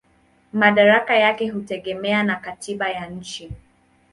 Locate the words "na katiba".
2.23-2.89